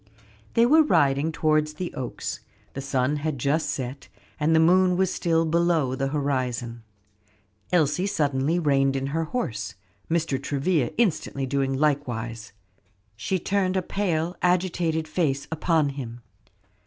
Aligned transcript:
They 0.55 0.65
were 0.65 0.81
riding 0.81 1.31
towards 1.31 1.73
the 1.75 1.93
Oaks; 1.93 2.39
the 2.73 2.81
sun 2.81 3.17
had 3.17 3.37
just 3.37 3.69
set, 3.69 4.07
and 4.39 4.55
the 4.55 4.59
moon 4.59 4.97
was 4.97 5.13
still 5.13 5.45
below 5.45 5.93
the 5.93 6.07
horizon. 6.07 6.81
Elsie 7.71 8.07
suddenly 8.07 8.57
reined 8.57 8.95
in 8.95 9.05
her 9.13 9.25
horse, 9.25 9.75
Mr. 10.09 10.41
Travilla 10.41 10.89
instantly 10.97 11.45
doing 11.45 11.75
likewise, 11.75 12.51
and 13.29 13.45
turned 13.45 13.77
a 13.77 13.83
pale, 13.83 14.35
agitated 14.41 15.07
face 15.07 15.47
upon 15.51 15.89
him. 15.89 16.21